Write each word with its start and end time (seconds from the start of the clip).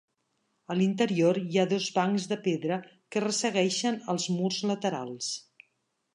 A 0.71 0.77
l’interior 0.77 1.39
hi 1.41 1.59
ha 1.59 1.65
dos 1.73 1.89
bancs 1.97 2.25
de 2.31 2.39
pedra 2.47 2.79
que 3.11 3.23
ressegueixen 3.27 4.01
els 4.17 4.27
murs 4.39 4.61
laterals. 4.73 5.31